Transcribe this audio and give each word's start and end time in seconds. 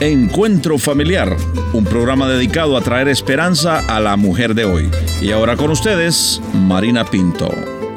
Encuentro 0.00 0.78
Familiar, 0.78 1.36
un 1.74 1.84
programa 1.84 2.26
dedicado 2.26 2.74
a 2.78 2.80
traer 2.80 3.08
esperanza 3.08 3.80
a 3.80 4.00
la 4.00 4.16
mujer 4.16 4.54
de 4.54 4.64
hoy. 4.64 4.88
Y 5.20 5.30
ahora 5.30 5.58
con 5.58 5.70
ustedes, 5.70 6.40
Marina 6.54 7.04
Pinto. 7.04 7.50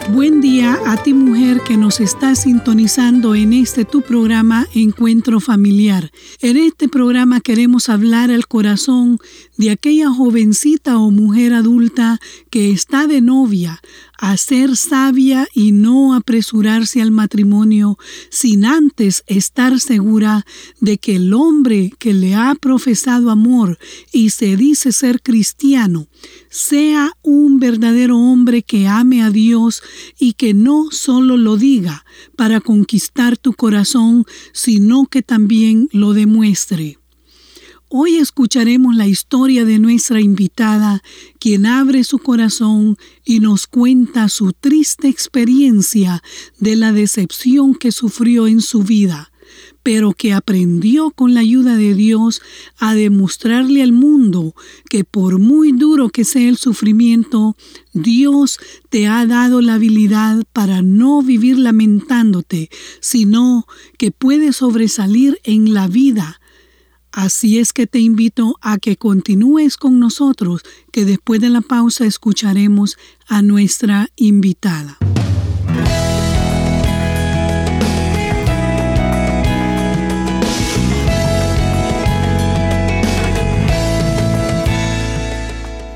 Buen 0.09 0.41
día 0.41 0.77
a 0.85 0.97
ti 1.01 1.13
mujer 1.13 1.61
que 1.65 1.77
nos 1.77 2.01
está 2.01 2.35
sintonizando 2.35 3.35
en 3.35 3.53
este 3.53 3.85
tu 3.85 4.01
programa 4.01 4.67
Encuentro 4.75 5.39
Familiar. 5.39 6.11
En 6.41 6.57
este 6.57 6.89
programa 6.89 7.39
queremos 7.39 7.87
hablar 7.87 8.29
al 8.29 8.47
corazón 8.47 9.17
de 9.57 9.71
aquella 9.71 10.09
jovencita 10.09 10.97
o 10.97 11.09
mujer 11.09 11.53
adulta 11.53 12.19
que 12.49 12.71
está 12.71 13.07
de 13.07 13.21
novia, 13.21 13.79
a 14.23 14.37
ser 14.37 14.77
sabia 14.77 15.49
y 15.53 15.73
no 15.73 16.15
apresurarse 16.15 17.01
al 17.01 17.11
matrimonio 17.11 17.97
sin 18.29 18.63
antes 18.63 19.25
estar 19.27 19.81
segura 19.81 20.45
de 20.79 20.97
que 20.97 21.17
el 21.17 21.33
hombre 21.33 21.91
que 21.99 22.13
le 22.13 22.33
ha 22.33 22.55
profesado 22.55 23.29
amor 23.29 23.77
y 24.13 24.29
se 24.29 24.55
dice 24.55 24.93
ser 24.93 25.21
cristiano 25.21 26.07
sea 26.49 27.11
un 27.21 27.59
verdadero 27.59 28.17
hombre 28.17 28.63
que 28.63 28.87
ame 28.87 29.21
a 29.21 29.29
Dios 29.29 29.83
y 30.17 30.33
que 30.33 30.53
no 30.53 30.89
solo 30.89 31.35
lo 31.35 31.57
diga 31.57 32.05
para 32.37 32.61
conquistar 32.61 33.35
tu 33.35 33.51
corazón, 33.51 34.23
sino 34.53 35.05
que 35.05 35.21
también 35.21 35.89
lo 35.91 36.13
demuestre. 36.13 36.97
Hoy 37.95 38.15
escucharemos 38.15 38.95
la 38.95 39.05
historia 39.05 39.65
de 39.65 39.77
nuestra 39.77 40.19
invitada, 40.19 41.03
quien 41.39 41.67
abre 41.67 42.03
su 42.03 42.17
corazón 42.17 42.97
y 43.23 43.39
nos 43.39 43.67
cuenta 43.67 44.29
su 44.29 44.51
triste 44.51 45.09
experiencia 45.09 46.23
de 46.57 46.75
la 46.75 46.91
decepción 46.91 47.75
que 47.75 47.91
sufrió 47.91 48.47
en 48.47 48.61
su 48.61 48.81
vida, 48.81 49.31
pero 49.83 50.13
que 50.13 50.33
aprendió 50.33 51.11
con 51.11 51.35
la 51.35 51.41
ayuda 51.41 51.75
de 51.75 51.93
Dios 51.93 52.41
a 52.79 52.95
demostrarle 52.95 53.83
al 53.83 53.91
mundo 53.91 54.55
que 54.89 55.03
por 55.03 55.37
muy 55.37 55.71
duro 55.71 56.09
que 56.09 56.25
sea 56.25 56.49
el 56.49 56.57
sufrimiento, 56.57 57.55
Dios 57.93 58.57
te 58.89 59.05
ha 59.05 59.23
dado 59.27 59.61
la 59.61 59.75
habilidad 59.75 60.41
para 60.51 60.81
no 60.81 61.21
vivir 61.21 61.59
lamentándote, 61.59 62.71
sino 63.01 63.67
que 63.99 64.09
puedes 64.09 64.55
sobresalir 64.55 65.39
en 65.43 65.75
la 65.75 65.87
vida 65.87 66.39
Así 67.15 67.59
es 67.59 67.73
que 67.73 67.85
te 67.85 67.99
invito 67.99 68.57
a 68.59 68.79
que 68.79 68.97
continúes 68.97 69.77
con 69.77 69.99
nosotros, 69.99 70.63
que 70.91 71.05
después 71.05 71.39
de 71.39 71.51
la 71.51 71.61
pausa 71.61 72.07
escucharemos 72.07 72.97
a 73.27 73.43
nuestra 73.43 74.09
invitada. 74.15 74.97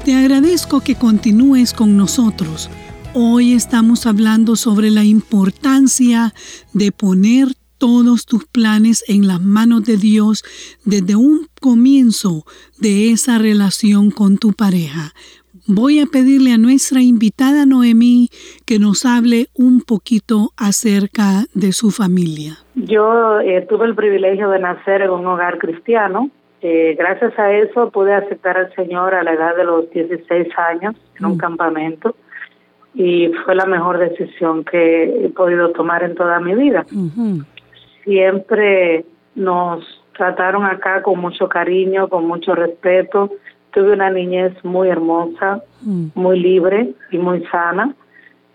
Te 0.05 0.13
agradezco 0.13 0.81
que 0.81 0.93
continúes 0.93 1.73
con 1.73 1.97
nosotros. 1.97 2.69
Hoy 3.15 3.53
estamos 3.53 4.05
hablando 4.05 4.55
sobre 4.55 4.91
la 4.91 5.03
importancia 5.03 6.35
de 6.73 6.91
poner 6.91 7.55
todos 7.77 8.25
tus 8.25 8.45
planes 8.45 9.03
en 9.07 9.27
las 9.27 9.41
manos 9.41 9.83
de 9.85 9.97
Dios 9.97 10.43
desde 10.85 11.15
un 11.15 11.47
comienzo 11.61 12.43
de 12.79 13.11
esa 13.11 13.37
relación 13.37 14.11
con 14.11 14.37
tu 14.37 14.53
pareja. 14.53 15.13
Voy 15.69 15.99
a 15.99 16.05
pedirle 16.05 16.53
a 16.53 16.57
nuestra 16.57 17.01
invitada 17.01 17.65
Noemí 17.65 18.29
que 18.65 18.79
nos 18.79 19.05
hable 19.05 19.47
un 19.53 19.81
poquito 19.81 20.51
acerca 20.55 21.43
de 21.53 21.73
su 21.73 21.91
familia. 21.91 22.53
Yo 22.75 23.41
eh, 23.41 23.65
tuve 23.67 23.85
el 23.85 23.93
privilegio 23.93 24.49
de 24.49 24.59
nacer 24.59 25.01
en 25.01 25.09
un 25.09 25.25
hogar 25.25 25.57
cristiano. 25.57 26.29
Eh, 26.61 26.95
gracias 26.97 27.37
a 27.37 27.51
eso 27.51 27.91
pude 27.91 28.13
aceptar 28.13 28.57
al 28.57 28.73
Señor 28.75 29.13
a 29.13 29.23
la 29.23 29.33
edad 29.33 29.57
de 29.57 29.65
los 29.65 29.91
16 29.91 30.47
años 30.57 30.95
en 31.19 31.25
un 31.25 31.35
mm. 31.35 31.37
campamento 31.37 32.15
y 32.93 33.29
fue 33.43 33.53
la 33.53 33.65
mejor 33.65 33.97
decisión 33.99 34.63
que 34.63 35.25
he 35.25 35.29
podido 35.29 35.71
tomar 35.71 36.01
en 36.03 36.15
toda 36.15 36.39
mi 36.39 36.55
vida 36.55 36.85
siempre 38.07 39.03
nos 39.35 39.83
trataron 40.15 40.65
acá 40.65 41.03
con 41.03 41.19
mucho 41.19 41.49
cariño, 41.49 42.07
con 42.07 42.25
mucho 42.25 42.55
respeto. 42.55 43.29
Tuve 43.71 43.91
una 43.91 44.09
niñez 44.09 44.53
muy 44.63 44.87
hermosa, 44.87 45.61
mm. 45.81 46.07
muy 46.15 46.39
libre 46.39 46.93
y 47.11 47.17
muy 47.17 47.45
sana. 47.47 47.93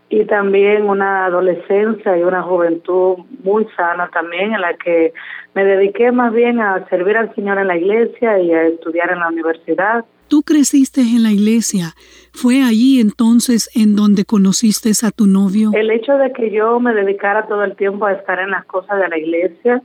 Y 0.09 0.25
también 0.25 0.89
una 0.89 1.27
adolescencia 1.27 2.17
y 2.17 2.23
una 2.23 2.43
juventud 2.43 3.19
muy 3.45 3.67
sana 3.77 4.09
también, 4.13 4.55
en 4.55 4.61
la 4.61 4.75
que 4.75 5.13
me 5.55 5.65
dediqué 5.65 6.13
más 6.13 6.33
bien 6.33 6.61
a 6.61 6.87
servir 6.89 7.17
al 7.17 7.35
Señor 7.35 7.59
en 7.59 7.69
la 7.69 7.77
iglesia 7.77 8.39
y 8.39 8.53
a 8.53 8.65
estudiar 8.65 9.11
en 9.11 9.21
la 9.21 9.29
universidad. 9.29 10.05
Tú 10.29 10.43
creciste 10.43 11.03
en 11.03 11.23
la 11.23 11.31
iglesia. 11.31 11.95
¿Fue 12.33 12.63
allí 12.63 13.01
entonces 13.01 13.71
en 13.75 13.95
donde 13.95 14.25
conociste 14.25 14.91
a 15.07 15.11
tu 15.11 15.27
novio? 15.27 15.71
El 15.75 15.91
hecho 15.91 16.17
de 16.17 16.33
que 16.33 16.51
yo 16.51 16.81
me 16.81 16.95
dedicara 16.95 17.47
todo 17.47 17.63
el 17.65 17.77
tiempo 17.77 18.07
a 18.07 18.13
estar 18.13 18.39
en 18.39 18.51
las 18.51 18.65
cosas 18.65 18.99
de 18.99 19.09
la 19.09 19.19
iglesia 19.19 19.83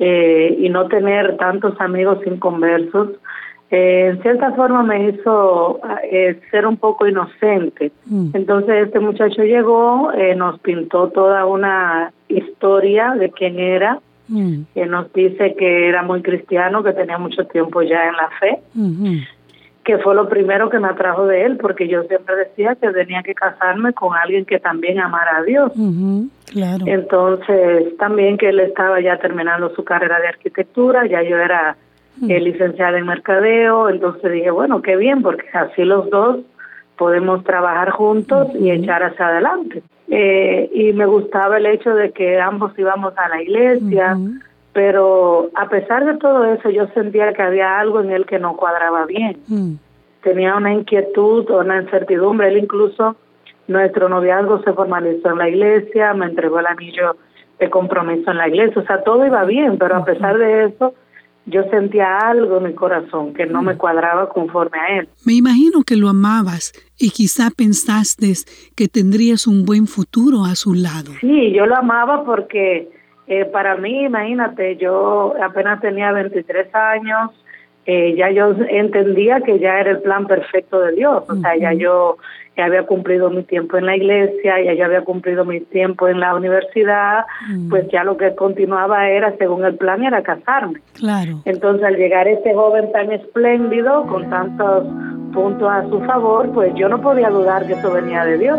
eh, 0.00 0.56
y 0.58 0.68
no 0.68 0.88
tener 0.88 1.36
tantos 1.36 1.80
amigos 1.80 2.18
inconversos, 2.26 3.10
eh, 3.70 4.08
en 4.10 4.22
cierta 4.22 4.52
forma 4.52 4.82
me 4.82 5.08
hizo 5.08 5.80
eh, 6.10 6.40
ser 6.50 6.66
un 6.66 6.76
poco 6.76 7.06
inocente. 7.06 7.92
Mm. 8.06 8.30
Entonces 8.34 8.86
este 8.86 8.98
muchacho 8.98 9.44
llegó, 9.44 10.10
nos 10.36 10.58
pintó 10.60 11.08
toda 11.10 11.46
una 11.46 12.12
historia 12.28 13.12
de 13.12 13.30
quién 13.30 13.60
era, 13.60 14.00
mm. 14.26 14.62
nos 14.88 15.12
dice 15.12 15.54
que 15.54 15.88
era 15.88 16.02
muy 16.02 16.22
cristiano, 16.22 16.82
que 16.82 16.92
tenía 16.92 17.18
mucho 17.18 17.46
tiempo 17.46 17.82
ya 17.82 18.08
en 18.08 18.16
la 18.16 18.30
fe. 18.40 18.58
Mm-hmm 18.76 19.26
que 19.84 19.98
fue 19.98 20.14
lo 20.14 20.28
primero 20.28 20.70
que 20.70 20.78
me 20.78 20.88
atrajo 20.88 21.26
de 21.26 21.44
él, 21.44 21.58
porque 21.58 21.86
yo 21.88 22.02
siempre 22.04 22.34
decía 22.36 22.74
que 22.74 22.90
tenía 22.90 23.22
que 23.22 23.34
casarme 23.34 23.92
con 23.92 24.16
alguien 24.16 24.44
que 24.46 24.58
también 24.58 24.98
amara 24.98 25.38
a 25.38 25.42
Dios. 25.42 25.72
claro. 26.46 26.84
Entonces, 26.86 27.96
también 27.98 28.38
que 28.38 28.48
él 28.48 28.60
estaba 28.60 29.00
ya 29.00 29.18
terminando 29.18 29.74
su 29.74 29.84
carrera 29.84 30.18
de 30.20 30.28
arquitectura, 30.28 31.06
ya 31.06 31.22
yo 31.22 31.36
era 31.36 31.76
eh, 32.28 32.40
licenciada 32.40 32.98
en 32.98 33.06
mercadeo, 33.06 33.90
entonces 33.90 34.32
dije, 34.32 34.50
bueno, 34.50 34.80
qué 34.80 34.96
bien, 34.96 35.20
porque 35.20 35.46
así 35.52 35.84
los 35.84 36.08
dos 36.10 36.38
podemos 36.96 37.44
trabajar 37.44 37.90
juntos 37.90 38.48
y 38.58 38.70
echar 38.70 39.02
hacia 39.02 39.28
adelante. 39.28 39.82
Eh, 40.08 40.70
y 40.72 40.92
me 40.92 41.06
gustaba 41.06 41.58
el 41.58 41.66
hecho 41.66 41.94
de 41.94 42.12
que 42.12 42.40
ambos 42.40 42.72
íbamos 42.78 43.14
a 43.16 43.28
la 43.28 43.42
iglesia, 43.42 44.16
pero 44.74 45.50
a 45.54 45.68
pesar 45.68 46.04
de 46.04 46.18
todo 46.18 46.44
eso 46.44 46.68
yo 46.68 46.88
sentía 46.88 47.32
que 47.32 47.42
había 47.42 47.78
algo 47.78 48.00
en 48.00 48.10
él 48.10 48.26
que 48.26 48.40
no 48.40 48.56
cuadraba 48.56 49.06
bien. 49.06 49.38
Mm. 49.46 49.74
Tenía 50.22 50.56
una 50.56 50.74
inquietud, 50.74 51.48
una 51.50 51.80
incertidumbre, 51.80 52.48
él 52.48 52.58
incluso 52.58 53.16
nuestro 53.68 54.08
noviazgo 54.08 54.62
se 54.62 54.72
formalizó 54.72 55.30
en 55.30 55.38
la 55.38 55.48
iglesia, 55.48 56.12
me 56.12 56.26
entregó 56.26 56.58
el 56.58 56.66
anillo 56.66 57.16
de 57.60 57.70
compromiso 57.70 58.32
en 58.32 58.36
la 58.36 58.48
iglesia, 58.48 58.82
o 58.82 58.84
sea, 58.84 59.04
todo 59.04 59.24
iba 59.24 59.44
bien, 59.44 59.78
pero 59.78 59.96
a 59.96 60.04
pesar 60.04 60.36
de 60.38 60.64
eso 60.64 60.92
yo 61.46 61.62
sentía 61.70 62.18
algo 62.18 62.56
en 62.56 62.64
mi 62.64 62.74
corazón 62.74 63.32
que 63.32 63.46
no 63.46 63.62
me 63.62 63.74
mm. 63.74 63.78
cuadraba 63.78 64.28
conforme 64.28 64.78
a 64.78 64.98
él. 64.98 65.08
Me 65.24 65.34
imagino 65.34 65.84
que 65.84 65.94
lo 65.94 66.08
amabas 66.08 66.72
y 66.98 67.10
quizá 67.10 67.50
pensaste 67.56 68.32
que 68.74 68.88
tendrías 68.88 69.46
un 69.46 69.64
buen 69.64 69.86
futuro 69.86 70.44
a 70.44 70.56
su 70.56 70.74
lado. 70.74 71.12
Sí, 71.20 71.52
yo 71.52 71.64
lo 71.66 71.76
amaba 71.76 72.24
porque 72.24 72.90
eh, 73.26 73.44
para 73.46 73.76
mí, 73.76 74.04
imagínate, 74.04 74.76
yo 74.76 75.34
apenas 75.42 75.80
tenía 75.80 76.12
23 76.12 76.74
años, 76.74 77.30
eh, 77.86 78.14
ya 78.16 78.30
yo 78.30 78.54
entendía 78.68 79.40
que 79.40 79.58
ya 79.58 79.80
era 79.80 79.90
el 79.90 80.00
plan 80.00 80.26
perfecto 80.26 80.80
de 80.80 80.92
Dios, 80.92 81.24
o 81.28 81.34
sea, 81.36 81.56
ya 81.56 81.72
yo 81.72 82.16
ya 82.56 82.66
había 82.66 82.84
cumplido 82.84 83.30
mi 83.30 83.42
tiempo 83.42 83.76
en 83.76 83.86
la 83.86 83.96
iglesia, 83.96 84.62
ya 84.62 84.74
yo 84.74 84.84
había 84.84 85.02
cumplido 85.02 85.44
mi 85.44 85.60
tiempo 85.60 86.06
en 86.06 86.20
la 86.20 86.34
universidad, 86.34 87.24
pues 87.68 87.88
ya 87.90 88.04
lo 88.04 88.16
que 88.16 88.34
continuaba 88.34 89.08
era, 89.08 89.36
según 89.38 89.64
el 89.64 89.74
plan, 89.74 90.04
era 90.04 90.22
casarme. 90.22 90.80
Claro. 90.94 91.40
Entonces, 91.46 91.84
al 91.84 91.96
llegar 91.96 92.28
este 92.28 92.54
joven 92.54 92.92
tan 92.92 93.10
espléndido, 93.10 94.06
con 94.06 94.30
tantos 94.30 94.84
puntos 95.32 95.68
a 95.68 95.82
su 95.88 96.00
favor, 96.02 96.48
pues 96.52 96.72
yo 96.76 96.88
no 96.88 97.00
podía 97.00 97.28
dudar 97.28 97.66
que 97.66 97.72
eso 97.72 97.90
venía 97.92 98.24
de 98.24 98.38
Dios. 98.38 98.58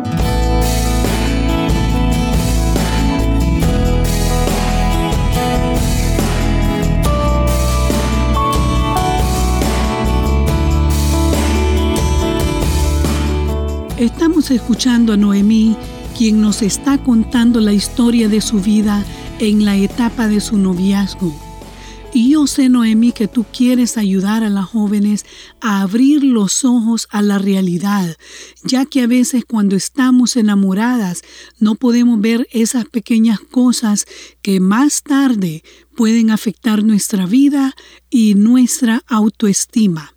Escuchando 14.51 15.13
a 15.13 15.17
Noemí, 15.17 15.75
quien 16.15 16.39
nos 16.39 16.61
está 16.61 17.03
contando 17.03 17.59
la 17.61 17.73
historia 17.73 18.29
de 18.29 18.41
su 18.41 18.59
vida 18.59 19.03
en 19.39 19.65
la 19.65 19.75
etapa 19.75 20.27
de 20.27 20.39
su 20.39 20.57
noviazgo. 20.57 21.33
Y 22.13 22.31
yo 22.31 22.45
sé, 22.45 22.69
Noemí, 22.69 23.11
que 23.11 23.27
tú 23.27 23.43
quieres 23.51 23.97
ayudar 23.97 24.43
a 24.43 24.49
las 24.49 24.65
jóvenes 24.65 25.25
a 25.61 25.81
abrir 25.81 26.23
los 26.23 26.63
ojos 26.63 27.07
a 27.09 27.23
la 27.23 27.39
realidad, 27.39 28.15
ya 28.63 28.85
que 28.85 29.01
a 29.01 29.07
veces 29.07 29.45
cuando 29.45 29.75
estamos 29.75 30.35
enamoradas 30.35 31.23
no 31.59 31.73
podemos 31.73 32.21
ver 32.21 32.47
esas 32.51 32.85
pequeñas 32.85 33.39
cosas 33.39 34.05
que 34.43 34.59
más 34.59 35.01
tarde 35.01 35.63
pueden 35.95 36.29
afectar 36.29 36.83
nuestra 36.83 37.25
vida 37.25 37.73
y 38.11 38.35
nuestra 38.35 39.01
autoestima. 39.07 40.14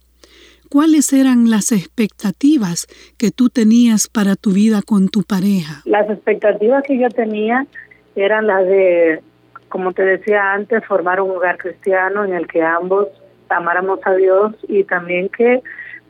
¿Cuáles 0.70 1.12
eran 1.12 1.50
las 1.50 1.72
expectativas 1.72 2.86
que 3.16 3.30
tú 3.30 3.48
tenías 3.48 4.08
para 4.08 4.36
tu 4.36 4.52
vida 4.52 4.80
con 4.86 5.08
tu 5.08 5.22
pareja? 5.22 5.82
Las 5.84 6.08
expectativas 6.10 6.82
que 6.84 6.98
yo 6.98 7.08
tenía 7.08 7.66
eran 8.14 8.46
las 8.46 8.66
de 8.66 9.22
como 9.68 9.92
te 9.92 10.02
decía 10.02 10.52
antes, 10.52 10.84
formar 10.86 11.20
un 11.20 11.30
hogar 11.30 11.58
cristiano 11.58 12.24
en 12.24 12.32
el 12.32 12.46
que 12.46 12.62
ambos 12.62 13.08
amáramos 13.48 14.00
a 14.04 14.14
Dios 14.14 14.54
y 14.66 14.84
también 14.84 15.28
que 15.28 15.62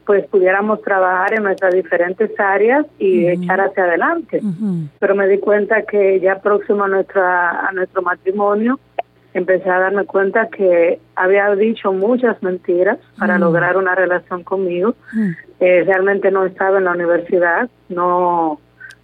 pues 0.07 0.27
pudiéramos 0.29 0.81
trabajar 0.81 1.35
en 1.35 1.43
nuestras 1.43 1.75
diferentes 1.75 2.31
áreas 2.41 2.87
y 2.99 3.27
echar 3.27 3.61
hacia 3.61 3.85
adelante. 3.85 4.41
Pero 4.99 5.15
me 5.15 5.29
di 5.29 5.39
cuenta 5.39 5.83
que 5.83 6.19
ya 6.21 6.41
próximo 6.41 6.85
a 6.85 6.89
nuestra 6.89 7.69
a 7.69 7.73
nuestro 7.73 8.01
matrimonio 8.01 8.81
empecé 9.39 9.69
a 9.71 9.79
darme 9.79 10.05
cuenta 10.05 10.49
que 10.49 11.01
había 11.17 11.55
dicho 11.55 11.93
muchas 11.93 12.43
mentiras 12.43 12.99
para 13.19 13.39
lograr 13.39 13.77
una 13.77 13.95
relación 13.95 14.45
conmigo. 14.45 14.95
Eh, 15.61 15.85
realmente 15.85 16.31
no 16.31 16.45
estaba 16.45 16.79
en 16.79 16.85
la 16.85 16.93
universidad, 16.93 17.69
no 17.89 18.61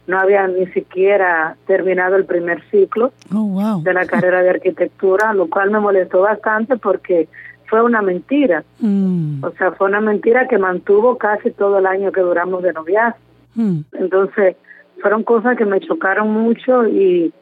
no 0.07 0.19
había 0.19 0.47
ni 0.47 0.67
siquiera 0.67 1.57
terminado 1.67 2.17
el 2.17 2.27
primer 2.27 2.63
ciclo 2.71 3.13
oh, 3.35 3.81
de 3.83 3.95
la 3.95 4.07
carrera 4.07 4.43
de 4.43 4.51
arquitectura, 4.51 5.33
lo 5.33 5.49
cual 5.49 5.71
me 5.71 5.81
molestó 5.81 6.21
bastante 6.21 6.77
porque 6.77 7.29
fue 7.67 7.83
una 7.83 8.03
mentira. 8.03 8.65
Mm. 8.81 9.43
O 9.43 9.51
sea, 9.53 9.73
fue 9.73 9.89
una 9.89 10.01
mentira 10.01 10.47
que 10.47 10.59
mantuvo 10.59 11.17
casi 11.17 11.51
todo 11.51 11.79
el 11.79 11.87
año 11.87 12.13
que 12.13 12.21
duramos 12.21 12.63
de 12.63 12.73
noviazgo. 12.73 13.19
Mm. 13.55 13.81
Entonces, 13.93 14.57
fueron 15.01 15.25
cosas 15.25 15.57
que 15.57 15.65
me 15.65 15.81
chocaron 15.81 16.31
mucho 16.31 16.87
y, 16.87 17.33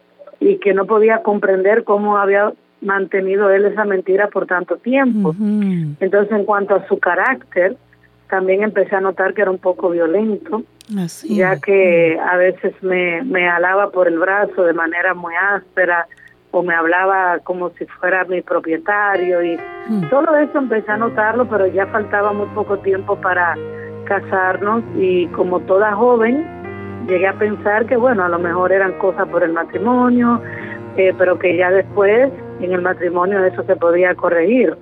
y 0.40 0.58
que 0.58 0.74
no 0.74 0.86
podía 0.86 1.22
comprender 1.22 1.84
cómo 1.84 2.16
había 2.16 2.52
mantenido 2.82 3.50
él 3.50 3.64
esa 3.64 3.84
mentira 3.84 4.28
por 4.28 4.46
tanto 4.46 4.76
tiempo. 4.76 5.34
Entonces, 6.00 6.32
en 6.32 6.44
cuanto 6.44 6.74
a 6.74 6.86
su 6.88 6.98
carácter, 6.98 7.76
también 8.28 8.62
empecé 8.62 8.96
a 8.96 9.00
notar 9.00 9.34
que 9.34 9.42
era 9.42 9.50
un 9.50 9.58
poco 9.58 9.90
violento 9.90 10.64
ya 11.28 11.58
que 11.60 12.18
a 12.18 12.36
veces 12.36 12.74
me, 12.82 13.22
me 13.22 13.48
alaba 13.48 13.90
por 13.90 14.08
el 14.08 14.18
brazo 14.18 14.64
de 14.64 14.72
manera 14.72 15.14
muy 15.14 15.34
áspera 15.34 16.06
o 16.50 16.62
me 16.62 16.74
hablaba 16.74 17.38
como 17.40 17.70
si 17.70 17.86
fuera 17.86 18.24
mi 18.24 18.42
propietario 18.42 19.42
y 19.42 19.56
hmm. 19.88 20.10
todo 20.10 20.36
eso 20.36 20.58
empecé 20.58 20.90
a 20.90 20.98
notarlo, 20.98 21.48
pero 21.48 21.66
ya 21.66 21.86
faltaba 21.86 22.32
muy 22.32 22.46
poco 22.48 22.78
tiempo 22.78 23.16
para 23.16 23.56
casarnos 24.04 24.82
y 24.96 25.26
como 25.28 25.60
toda 25.60 25.94
joven 25.94 26.46
llegué 27.08 27.26
a 27.26 27.38
pensar 27.38 27.86
que 27.86 27.96
bueno, 27.96 28.24
a 28.24 28.28
lo 28.28 28.38
mejor 28.38 28.72
eran 28.72 28.92
cosas 28.98 29.26
por 29.28 29.42
el 29.42 29.52
matrimonio, 29.52 30.42
eh, 30.96 31.14
pero 31.16 31.38
que 31.38 31.56
ya 31.56 31.70
después 31.70 32.30
en 32.62 32.72
el 32.72 32.82
matrimonio 32.82 33.44
eso 33.44 33.62
se 33.64 33.76
podía 33.76 34.14
corregir. 34.14 34.76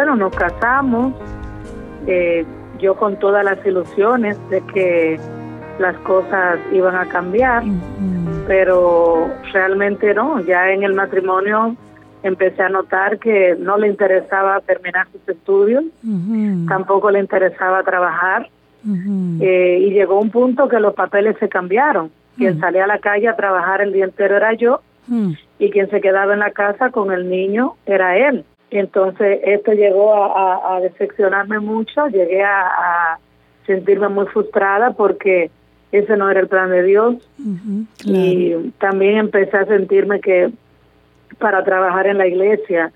bueno, 0.00 0.16
nos 0.16 0.34
casamos, 0.34 1.12
eh, 2.06 2.46
yo 2.78 2.94
con 2.94 3.18
todas 3.18 3.44
las 3.44 3.58
ilusiones 3.66 4.38
de 4.48 4.62
que 4.72 5.20
las 5.78 5.94
cosas 5.98 6.58
iban 6.72 6.96
a 6.96 7.04
cambiar, 7.06 7.64
pero 8.46 9.28
realmente 9.52 10.14
no, 10.14 10.40
ya 10.40 10.70
en 10.70 10.84
el 10.84 10.94
matrimonio 10.94 11.76
empecé 12.22 12.62
a 12.62 12.68
notar 12.68 13.18
que 13.18 13.56
no 13.58 13.78
le 13.78 13.88
interesaba 13.88 14.60
terminar 14.60 15.06
sus 15.12 15.28
estudios, 15.28 15.84
tampoco 16.68 17.10
le 17.10 17.20
interesaba 17.20 17.82
trabajar, 17.82 18.48
eh, 19.40 19.78
y 19.80 19.90
llegó 19.90 20.20
un 20.20 20.30
punto 20.30 20.68
que 20.68 20.80
los 20.80 20.94
papeles 20.94 21.36
se 21.38 21.48
cambiaron. 21.48 22.10
Quien 22.36 22.58
salía 22.58 22.84
a 22.84 22.86
la 22.86 22.98
calle 22.98 23.28
a 23.28 23.36
trabajar 23.36 23.82
el 23.82 23.92
día 23.92 24.04
entero 24.04 24.36
era 24.36 24.54
yo, 24.54 24.80
y 25.58 25.70
quien 25.70 25.90
se 25.90 26.00
quedaba 26.00 26.32
en 26.32 26.40
la 26.40 26.52
casa 26.52 26.90
con 26.90 27.12
el 27.12 27.28
niño 27.28 27.74
era 27.86 28.16
él. 28.16 28.44
Entonces, 28.70 29.40
esto 29.44 29.72
llegó 29.72 30.14
a, 30.14 30.76
a, 30.76 30.80
decepcionarme 30.80 31.58
mucho, 31.58 32.06
llegué 32.06 32.42
a, 32.42 33.18
sentirme 33.66 34.08
muy 34.08 34.26
frustrada 34.26 34.92
porque 34.92 35.50
ese 35.92 36.16
no 36.16 36.30
era 36.30 36.40
el 36.40 36.48
plan 36.48 36.70
de 36.70 36.82
Dios. 36.82 37.16
Y 38.04 38.54
también 38.78 39.18
empecé 39.18 39.56
a 39.56 39.66
sentirme 39.66 40.20
que 40.20 40.50
para 41.40 41.64
trabajar 41.64 42.06
en 42.06 42.18
la 42.18 42.26
iglesia 42.26 42.92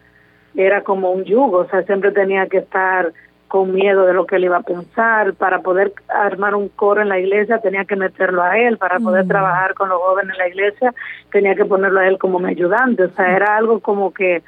era 0.55 0.83
como 0.83 1.11
un 1.11 1.25
yugo, 1.25 1.59
o 1.59 1.67
sea, 1.67 1.83
siempre 1.83 2.13
tenía 2.13 2.47
que 2.47 2.59
estar 2.59 3.13
con 3.49 3.73
miedo 3.73 4.05
de 4.07 4.15
lo 4.15 4.27
que 4.27 4.37
él 4.37 4.45
iba 4.45 4.57
a 4.57 4.63
pensar, 4.63 5.35
para 5.35 5.61
poder 5.61 5.93
armar 6.09 6.55
un 6.55 6.69
coro 6.69 7.03
en 7.03 7.09
la 7.09 7.19
iglesia 7.19 7.59
tenía 7.59 7.85
que 7.85 7.97
meterlo 7.97 8.43
a 8.43 8.59
él, 8.59 8.79
para 8.79 8.99
poder 8.99 9.27
trabajar 9.27 9.75
con 9.75 9.89
los 9.89 10.01
jóvenes 10.01 10.35
en 10.35 10.39
la 10.39 10.49
iglesia 10.49 10.95
tenía 11.31 11.55
que 11.55 11.65
ponerlo 11.65 12.01
a 12.01 12.07
él 12.07 12.19
como 12.19 12.39
mi 12.39 12.51
ayudante, 12.51 13.05
o 13.05 13.11
sea, 13.11 13.35
era 13.35 13.57
algo 13.57 13.81
como 13.81 14.13
que 14.13 14.43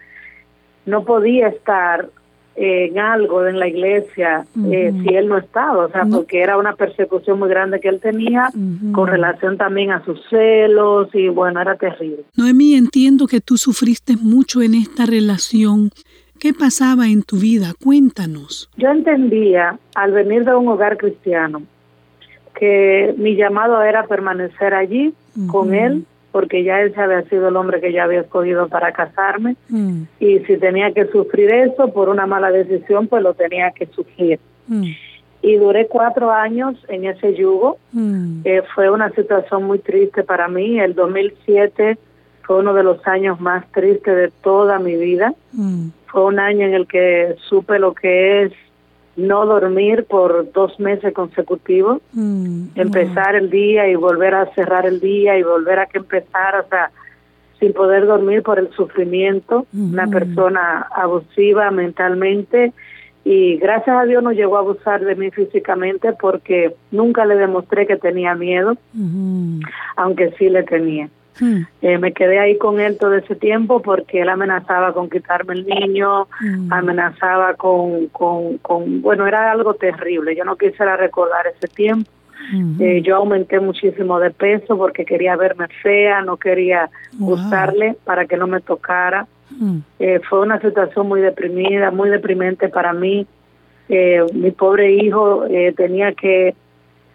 no 0.86 1.04
podía 1.04 1.48
estar 1.48 2.06
en 2.56 2.98
algo 2.98 3.46
en 3.46 3.58
la 3.58 3.68
iglesia 3.68 4.46
eh, 4.70 4.92
si 5.02 5.14
él 5.14 5.28
no 5.28 5.36
estaba, 5.36 5.86
o 5.86 5.90
sea, 5.90 6.06
porque 6.10 6.40
era 6.40 6.56
una 6.56 6.74
persecución 6.74 7.38
muy 7.38 7.48
grande 7.48 7.80
que 7.80 7.88
él 7.88 8.00
tenía 8.00 8.50
con 8.92 9.08
relación 9.08 9.58
también 9.58 9.90
a 9.90 10.04
sus 10.04 10.18
celos 10.30 11.08
y 11.12 11.28
bueno, 11.28 11.60
era 11.60 11.76
terrible. 11.76 12.24
Noemí, 12.36 12.74
entiendo 12.74 13.26
que 13.26 13.40
tú 13.40 13.56
sufriste 13.56 14.16
mucho 14.16 14.62
en 14.62 14.74
esta 14.74 15.04
relación. 15.04 15.90
¿Qué 16.38 16.52
pasaba 16.52 17.08
en 17.08 17.22
tu 17.22 17.36
vida? 17.36 17.74
Cuéntanos. 17.82 18.70
Yo 18.76 18.90
entendía, 18.90 19.78
al 19.94 20.12
venir 20.12 20.44
de 20.44 20.54
un 20.54 20.68
hogar 20.68 20.96
cristiano, 20.96 21.62
que 22.58 23.14
mi 23.18 23.36
llamado 23.36 23.82
era 23.82 24.06
permanecer 24.06 24.72
allí 24.74 25.14
con 25.48 25.74
él 25.74 26.06
porque 26.36 26.62
ya 26.64 26.82
él 26.82 26.92
se 26.92 27.00
había 27.00 27.22
sido 27.30 27.48
el 27.48 27.56
hombre 27.56 27.80
que 27.80 27.94
ya 27.94 28.04
había 28.04 28.20
escogido 28.20 28.68
para 28.68 28.92
casarme 28.92 29.56
mm. 29.70 30.02
y 30.20 30.40
si 30.40 30.58
tenía 30.58 30.92
que 30.92 31.06
sufrir 31.06 31.50
eso 31.50 31.90
por 31.94 32.10
una 32.10 32.26
mala 32.26 32.50
decisión, 32.50 33.08
pues 33.08 33.22
lo 33.22 33.32
tenía 33.32 33.70
que 33.70 33.86
sufrir. 33.86 34.38
Mm. 34.66 34.84
Y 35.40 35.56
duré 35.56 35.86
cuatro 35.86 36.30
años 36.30 36.76
en 36.88 37.06
ese 37.06 37.32
yugo. 37.32 37.78
Mm. 37.92 38.42
Eh, 38.44 38.62
fue 38.74 38.90
una 38.90 39.08
situación 39.12 39.64
muy 39.64 39.78
triste 39.78 40.24
para 40.24 40.46
mí. 40.46 40.78
El 40.78 40.94
2007 40.94 41.96
fue 42.42 42.56
uno 42.58 42.74
de 42.74 42.82
los 42.82 43.06
años 43.06 43.40
más 43.40 43.64
tristes 43.72 44.14
de 44.14 44.30
toda 44.42 44.78
mi 44.78 44.94
vida. 44.94 45.32
Fue 46.08 46.22
un 46.22 46.38
año 46.38 46.66
en 46.66 46.74
el 46.74 46.86
que 46.86 47.34
supe 47.48 47.78
lo 47.78 47.94
que 47.94 48.42
es 48.42 48.52
no 49.16 49.46
dormir 49.46 50.04
por 50.04 50.52
dos 50.52 50.78
meses 50.78 51.14
consecutivos, 51.14 52.02
mm, 52.12 52.68
empezar 52.74 53.34
el 53.34 53.50
día 53.50 53.88
y 53.88 53.94
volver 53.94 54.34
a 54.34 54.46
cerrar 54.54 54.86
el 54.86 55.00
día 55.00 55.38
y 55.38 55.42
volver 55.42 55.78
a 55.78 55.86
que 55.86 55.98
empezar, 55.98 56.56
o 56.56 56.68
sea, 56.68 56.90
sin 57.58 57.72
poder 57.72 58.06
dormir 58.06 58.42
por 58.42 58.58
el 58.58 58.70
sufrimiento, 58.72 59.66
una 59.72 60.06
persona 60.06 60.86
abusiva 60.94 61.70
mentalmente. 61.70 62.72
Y 63.24 63.56
gracias 63.56 63.96
a 63.96 64.04
Dios 64.04 64.22
no 64.22 64.30
llegó 64.32 64.56
a 64.56 64.60
abusar 64.60 65.04
de 65.04 65.16
mí 65.16 65.30
físicamente 65.30 66.12
porque 66.12 66.76
nunca 66.90 67.24
le 67.24 67.34
demostré 67.36 67.86
que 67.86 67.96
tenía 67.96 68.34
miedo, 68.34 68.76
aunque 69.96 70.32
sí 70.38 70.50
le 70.50 70.62
tenía. 70.62 71.08
Hmm. 71.38 71.62
Eh, 71.82 71.98
me 71.98 72.12
quedé 72.12 72.38
ahí 72.38 72.56
con 72.56 72.80
él 72.80 72.96
todo 72.98 73.14
ese 73.14 73.34
tiempo 73.36 73.82
porque 73.82 74.22
él 74.22 74.28
amenazaba 74.28 74.92
con 74.92 75.10
quitarme 75.10 75.54
el 75.54 75.66
niño, 75.66 76.26
hmm. 76.40 76.72
amenazaba 76.72 77.54
con, 77.54 78.06
con, 78.08 78.58
con, 78.58 79.02
bueno, 79.02 79.26
era 79.26 79.52
algo 79.52 79.74
terrible. 79.74 80.34
Yo 80.34 80.44
no 80.44 80.56
quisiera 80.56 80.96
recordar 80.96 81.46
ese 81.46 81.68
tiempo. 81.68 82.10
Hmm. 82.52 82.80
Eh, 82.80 83.02
yo 83.02 83.16
aumenté 83.16 83.60
muchísimo 83.60 84.18
de 84.18 84.30
peso 84.30 84.76
porque 84.76 85.04
quería 85.04 85.36
verme 85.36 85.68
fea, 85.82 86.22
no 86.22 86.36
quería 86.36 86.90
gustarle 87.18 87.96
para 88.04 88.26
que 88.26 88.36
no 88.36 88.46
me 88.46 88.60
tocara. 88.60 89.26
Eh, 89.98 90.20
fue 90.28 90.40
una 90.40 90.60
situación 90.60 91.06
muy 91.08 91.20
deprimida, 91.20 91.90
muy 91.90 92.10
deprimente 92.10 92.68
para 92.68 92.92
mí. 92.92 93.26
mi 93.88 94.50
pobre 94.50 94.92
hijo 94.92 95.44
tenía 95.76 96.12
que 96.12 96.54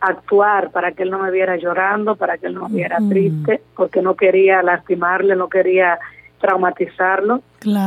actuar 0.02 0.72
para 0.72 0.92
que 0.92 1.04
él 1.04 1.12
no 1.12 1.20
me 1.20 1.32
viera 1.32 1.56
llorando, 1.56 2.16
para 2.16 2.38
que 2.38 2.48
él 2.48 2.56
no 2.56 2.68
me 2.68 2.76
viera 2.76 2.98
triste, 3.08 3.62
porque 3.76 4.02
no 4.02 4.16
quería 4.16 4.64
lastimarle, 4.64 5.36
no 5.36 5.48
quería 5.48 6.00
traumatizarlo, 6.40 7.42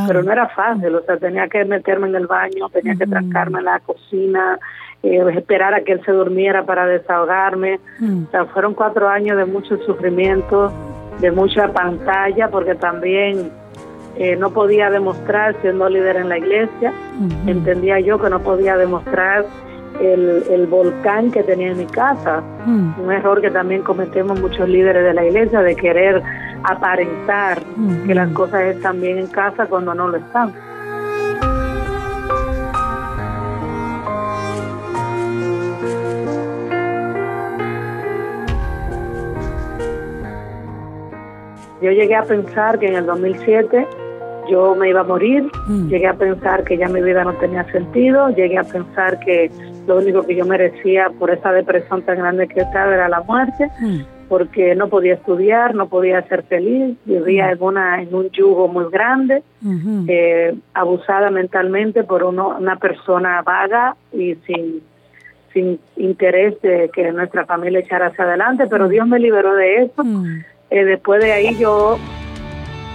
pero 0.07 0.23
no 0.23 0.31
era 0.31 0.47
fácil, 0.47 0.95
o 0.95 1.01
sea, 1.01 1.17
tenía 1.17 1.49
que 1.49 1.65
meterme 1.65 2.07
en 2.07 2.15
el 2.15 2.25
baño, 2.25 2.69
tenía 2.69 2.95
que 2.95 3.05
trancarme 3.05 3.59
en 3.59 3.65
la 3.65 3.81
cocina, 3.81 4.57
eh, 5.03 5.21
esperar 5.35 5.73
a 5.73 5.81
que 5.81 5.91
él 5.91 6.01
se 6.05 6.13
durmiera 6.13 6.65
para 6.65 6.85
desahogarme, 6.85 7.81
o 8.01 8.31
sea, 8.31 8.45
fueron 8.45 8.73
cuatro 8.73 9.09
años 9.09 9.37
de 9.37 9.43
mucho 9.43 9.77
sufrimiento, 9.85 10.71
de 11.19 11.31
mucha 11.31 11.67
pantalla, 11.73 12.47
porque 12.49 12.75
también 12.75 13.51
eh, 14.17 14.37
no 14.37 14.51
podía 14.51 14.89
demostrar 14.89 15.55
siendo 15.61 15.89
líder 15.89 16.15
en 16.15 16.29
la 16.29 16.37
iglesia, 16.37 16.93
entendía 17.45 17.99
yo 17.99 18.21
que 18.21 18.29
no 18.29 18.39
podía 18.39 18.77
demostrar 18.77 19.45
el, 20.01 20.67
volcán 20.67 21.31
que 21.31 21.43
tenía 21.43 21.71
en 21.71 21.77
mi 21.77 21.85
casa, 21.85 22.41
un 22.65 23.11
error 23.11 23.41
que 23.41 23.51
también 23.51 23.81
cometemos 23.83 24.39
muchos 24.39 24.67
líderes 24.67 25.03
de 25.03 25.13
la 25.13 25.25
iglesia 25.25 25.61
de 25.61 25.75
querer 25.75 26.21
aparentar 26.63 27.61
que 28.05 28.15
las 28.15 28.29
cosas 28.31 28.61
están 28.75 29.01
bien 29.01 29.19
en 29.19 29.27
casa 29.27 29.65
cuando 29.67 29.93
no 29.93 30.07
lo 30.07 30.17
están. 30.17 30.53
Yo 41.81 41.91
llegué 41.91 42.15
a 42.15 42.23
pensar 42.23 42.79
que 42.79 42.87
en 42.87 42.95
el 42.95 43.05
2007 43.05 43.87
yo 44.49 44.75
me 44.75 44.89
iba 44.89 45.01
a 45.01 45.03
morir, 45.03 45.43
mm. 45.67 45.87
llegué 45.87 46.07
a 46.07 46.13
pensar 46.13 46.63
que 46.63 46.77
ya 46.77 46.87
mi 46.87 47.01
vida 47.01 47.23
no 47.23 47.33
tenía 47.33 47.63
sentido, 47.71 48.29
llegué 48.29 48.57
a 48.57 48.63
pensar 48.63 49.19
que 49.19 49.51
lo 49.87 49.97
único 49.97 50.23
que 50.23 50.35
yo 50.35 50.45
merecía 50.45 51.09
por 51.17 51.31
esa 51.31 51.51
depresión 51.51 52.01
tan 52.03 52.17
grande 52.17 52.47
que 52.47 52.61
estaba 52.61 52.93
era 52.93 53.09
la 53.09 53.21
muerte, 53.21 53.69
mm. 53.79 53.99
porque 54.27 54.75
no 54.75 54.89
podía 54.89 55.15
estudiar, 55.15 55.75
no 55.75 55.87
podía 55.87 56.21
ser 56.27 56.43
feliz, 56.43 56.97
vivía 57.05 57.47
mm. 57.47 57.51
en, 57.51 57.63
una, 57.63 58.01
en 58.01 58.13
un 58.15 58.29
yugo 58.31 58.67
muy 58.67 58.85
grande, 58.91 59.43
eh, 60.07 60.55
abusada 60.73 61.29
mentalmente 61.31 62.03
por 62.03 62.23
uno, 62.23 62.57
una 62.59 62.77
persona 62.77 63.41
vaga 63.41 63.95
y 64.11 64.35
sin, 64.45 64.81
sin 65.53 65.79
interés 65.97 66.61
de 66.61 66.89
que 66.93 67.11
nuestra 67.11 67.45
familia 67.45 67.79
echara 67.79 68.07
hacia 68.07 68.25
adelante, 68.25 68.65
pero 68.69 68.87
Dios 68.87 69.07
me 69.07 69.19
liberó 69.19 69.55
de 69.55 69.83
eso. 69.83 70.03
Eh, 70.69 70.83
después 70.83 71.23
de 71.23 71.31
ahí 71.31 71.55
yo 71.57 71.97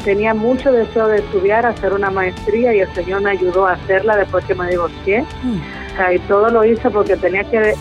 tenía 0.04 0.34
mucho 0.34 0.72
deseo 0.72 1.08
de 1.08 1.18
estudiar, 1.18 1.66
hacer 1.66 1.92
una 1.92 2.10
maestría 2.10 2.74
y 2.74 2.80
el 2.80 2.94
Señor 2.94 3.22
me 3.22 3.30
ayudó 3.30 3.66
a 3.66 3.72
hacerla 3.72 4.16
después 4.16 4.44
que 4.44 4.54
me 4.54 4.68
divorcié. 4.70 5.24
Mm. 5.42 6.14
y 6.14 6.18
todo 6.20 6.48
lo 6.50 6.64
hice 6.64 6.88
porque 6.90 7.16
tenía 7.16 7.44
que 7.44 7.74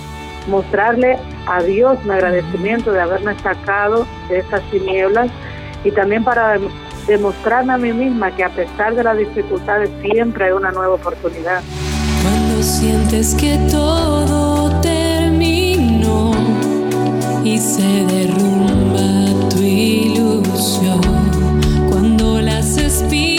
mostrarle 0.48 1.18
a 1.48 1.62
Dios 1.64 2.04
mi 2.04 2.12
agradecimiento 2.12 2.92
de 2.92 3.02
haberme 3.02 3.38
sacado 3.40 4.06
de 4.28 4.40
esas 4.40 4.62
tinieblas 4.72 5.30
y 5.84 5.92
también 5.92 6.24
para 6.24 6.58
demostrarme 7.08 7.74
a 7.74 7.78
mí 7.78 7.94
misma 7.94 8.36
que 8.36 8.44
a 8.44 8.50
pesar 8.50 8.96
de 8.96 9.04
las 9.04 9.18
dificultades 9.18 9.90
siempre 10.02 10.46
hay 10.46 10.52
una 10.52 10.72
nueva 10.72 10.96
oportunidad. 10.96 11.62
Cuando 12.22 12.62
sientes 12.62 13.36
que 13.36 13.58
todo 13.72 14.70
terminó 14.82 16.32
y 17.44 17.58
se 17.58 18.06
derrumba 18.06 18.69
las 23.00 23.14
espinas 23.14 23.39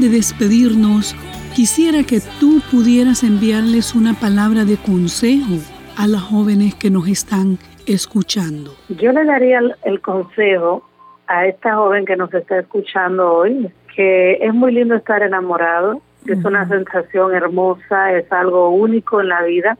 de 0.00 0.08
despedirnos, 0.08 1.14
quisiera 1.54 2.04
que 2.04 2.20
tú 2.40 2.60
pudieras 2.70 3.22
enviarles 3.22 3.94
una 3.94 4.14
palabra 4.14 4.64
de 4.64 4.76
consejo 4.76 5.58
a 5.96 6.06
las 6.06 6.22
jóvenes 6.22 6.74
que 6.74 6.90
nos 6.90 7.08
están 7.08 7.58
escuchando. 7.86 8.72
Yo 8.88 9.12
le 9.12 9.24
daría 9.24 9.60
el, 9.84 10.00
consejo 10.00 10.88
a 11.26 11.46
esta 11.46 11.74
joven 11.74 12.04
que 12.04 12.16
nos 12.16 12.32
está 12.32 12.58
escuchando 12.60 13.32
hoy, 13.32 13.68
que 13.96 14.34
es 14.34 14.54
muy 14.54 14.72
lindo 14.72 14.94
estar 14.94 15.22
enamorado, 15.22 16.00
que 16.24 16.34
es 16.34 16.44
una 16.44 16.68
sensación 16.68 17.34
hermosa, 17.34 18.12
es 18.12 18.30
algo 18.30 18.70
único 18.70 19.20
en 19.20 19.28
la 19.28 19.42
vida, 19.42 19.78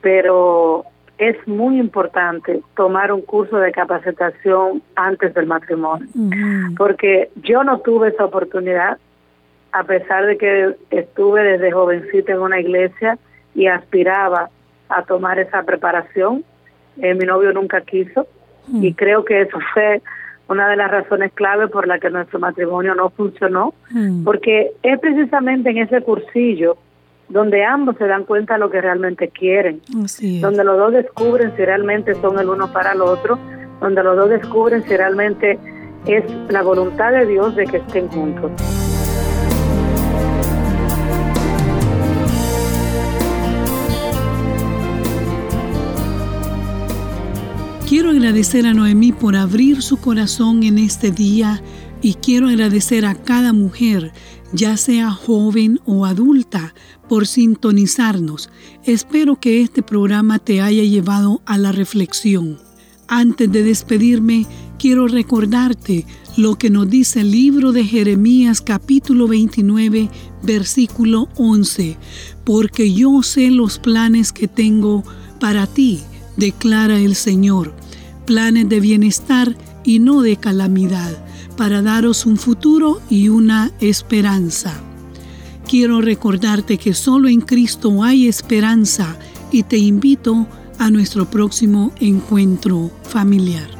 pero 0.00 0.84
es 1.18 1.36
muy 1.46 1.78
importante 1.78 2.62
tomar 2.74 3.12
un 3.12 3.20
curso 3.20 3.58
de 3.58 3.70
capacitación 3.72 4.82
antes 4.96 5.34
del 5.34 5.46
matrimonio, 5.46 6.08
porque 6.76 7.30
yo 7.42 7.62
no 7.62 7.80
tuve 7.80 8.08
esa 8.08 8.24
oportunidad, 8.24 8.98
a 9.72 9.84
pesar 9.84 10.26
de 10.26 10.36
que 10.36 10.76
estuve 10.90 11.42
desde 11.42 11.72
jovencita 11.72 12.32
en 12.32 12.40
una 12.40 12.60
iglesia 12.60 13.18
y 13.54 13.66
aspiraba 13.66 14.50
a 14.88 15.02
tomar 15.04 15.38
esa 15.38 15.62
preparación, 15.62 16.44
eh, 17.00 17.14
mi 17.14 17.24
novio 17.24 17.52
nunca 17.52 17.80
quiso 17.82 18.26
mm. 18.68 18.84
y 18.84 18.94
creo 18.94 19.24
que 19.24 19.42
eso 19.42 19.58
fue 19.72 20.02
una 20.48 20.68
de 20.68 20.76
las 20.76 20.90
razones 20.90 21.32
clave 21.32 21.68
por 21.68 21.86
la 21.86 22.00
que 22.00 22.10
nuestro 22.10 22.40
matrimonio 22.40 22.94
no 22.96 23.10
funcionó, 23.10 23.72
mm. 23.90 24.24
porque 24.24 24.72
es 24.82 24.98
precisamente 24.98 25.70
en 25.70 25.78
ese 25.78 26.02
cursillo 26.02 26.76
donde 27.28 27.64
ambos 27.64 27.96
se 27.96 28.06
dan 28.06 28.24
cuenta 28.24 28.54
de 28.54 28.60
lo 28.60 28.70
que 28.70 28.80
realmente 28.80 29.28
quieren, 29.28 29.80
donde 30.40 30.64
los 30.64 30.76
dos 30.76 30.92
descubren 30.92 31.54
si 31.56 31.64
realmente 31.64 32.16
son 32.16 32.40
el 32.40 32.48
uno 32.48 32.72
para 32.72 32.92
el 32.92 33.00
otro, 33.00 33.38
donde 33.80 34.02
los 34.02 34.16
dos 34.16 34.30
descubren 34.30 34.82
si 34.82 34.96
realmente 34.96 35.56
es 36.06 36.24
la 36.48 36.62
voluntad 36.62 37.12
de 37.12 37.26
Dios 37.26 37.54
de 37.54 37.66
que 37.66 37.76
estén 37.76 38.08
juntos. 38.08 38.50
Quiero 47.90 48.10
agradecer 48.10 48.66
a 48.66 48.72
Noemí 48.72 49.10
por 49.10 49.34
abrir 49.34 49.82
su 49.82 49.96
corazón 49.96 50.62
en 50.62 50.78
este 50.78 51.10
día 51.10 51.60
y 52.00 52.14
quiero 52.14 52.46
agradecer 52.46 53.04
a 53.04 53.16
cada 53.16 53.52
mujer, 53.52 54.12
ya 54.52 54.76
sea 54.76 55.10
joven 55.10 55.80
o 55.86 56.06
adulta, 56.06 56.72
por 57.08 57.26
sintonizarnos. 57.26 58.48
Espero 58.84 59.40
que 59.40 59.60
este 59.60 59.82
programa 59.82 60.38
te 60.38 60.60
haya 60.60 60.84
llevado 60.84 61.42
a 61.46 61.58
la 61.58 61.72
reflexión. 61.72 62.60
Antes 63.08 63.50
de 63.50 63.64
despedirme, 63.64 64.46
quiero 64.78 65.08
recordarte 65.08 66.06
lo 66.36 66.56
que 66.58 66.70
nos 66.70 66.88
dice 66.88 67.22
el 67.22 67.32
libro 67.32 67.72
de 67.72 67.84
Jeremías 67.84 68.60
capítulo 68.60 69.26
29, 69.26 70.08
versículo 70.44 71.28
11, 71.34 71.98
porque 72.44 72.94
yo 72.94 73.24
sé 73.24 73.50
los 73.50 73.80
planes 73.80 74.32
que 74.32 74.46
tengo 74.46 75.02
para 75.40 75.66
ti 75.66 75.98
declara 76.40 76.98
el 76.98 77.14
Señor, 77.14 77.72
planes 78.26 78.68
de 78.68 78.80
bienestar 78.80 79.56
y 79.84 80.00
no 80.00 80.22
de 80.22 80.36
calamidad, 80.36 81.24
para 81.56 81.82
daros 81.82 82.26
un 82.26 82.36
futuro 82.36 83.00
y 83.08 83.28
una 83.28 83.70
esperanza. 83.80 84.80
Quiero 85.68 86.00
recordarte 86.00 86.78
que 86.78 86.94
solo 86.94 87.28
en 87.28 87.42
Cristo 87.42 88.02
hay 88.02 88.26
esperanza 88.26 89.16
y 89.52 89.62
te 89.62 89.76
invito 89.76 90.46
a 90.78 90.90
nuestro 90.90 91.30
próximo 91.30 91.92
encuentro 92.00 92.90
familiar. 93.02 93.79